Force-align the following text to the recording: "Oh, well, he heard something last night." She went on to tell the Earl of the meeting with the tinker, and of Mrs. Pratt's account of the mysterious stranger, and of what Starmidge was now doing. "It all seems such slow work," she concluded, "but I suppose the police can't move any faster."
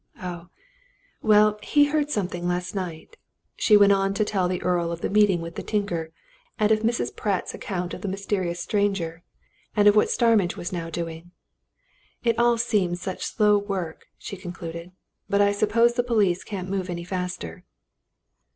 "Oh, 0.19 0.47
well, 1.21 1.59
he 1.61 1.85
heard 1.85 2.09
something 2.09 2.47
last 2.47 2.73
night." 2.73 3.17
She 3.55 3.77
went 3.77 3.91
on 3.91 4.15
to 4.15 4.25
tell 4.25 4.47
the 4.47 4.59
Earl 4.63 4.91
of 4.91 5.01
the 5.01 5.11
meeting 5.11 5.41
with 5.41 5.53
the 5.53 5.61
tinker, 5.61 6.09
and 6.57 6.71
of 6.71 6.79
Mrs. 6.79 7.15
Pratt's 7.15 7.53
account 7.53 7.93
of 7.93 8.01
the 8.01 8.07
mysterious 8.07 8.59
stranger, 8.59 9.21
and 9.75 9.87
of 9.87 9.95
what 9.95 10.09
Starmidge 10.09 10.57
was 10.57 10.73
now 10.73 10.89
doing. 10.89 11.29
"It 12.23 12.39
all 12.39 12.57
seems 12.57 12.99
such 12.99 13.23
slow 13.27 13.59
work," 13.59 14.07
she 14.17 14.35
concluded, 14.37 14.91
"but 15.29 15.39
I 15.39 15.51
suppose 15.51 15.93
the 15.93 16.01
police 16.01 16.43
can't 16.43 16.67
move 16.71 16.89
any 16.89 17.03
faster." 17.03 17.63